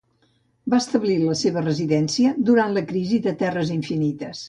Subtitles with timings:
[0.73, 4.39] Va establir la seva residència durant la crisi de terres infinites.